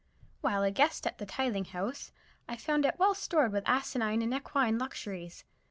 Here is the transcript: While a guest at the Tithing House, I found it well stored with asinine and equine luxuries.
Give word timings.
While 0.39 0.63
a 0.63 0.71
guest 0.71 1.05
at 1.05 1.19
the 1.19 1.27
Tithing 1.27 1.65
House, 1.65 2.11
I 2.49 2.55
found 2.57 2.85
it 2.87 2.97
well 2.97 3.13
stored 3.13 3.51
with 3.51 3.65
asinine 3.69 4.23
and 4.23 4.33
equine 4.33 4.79
luxuries. 4.79 5.43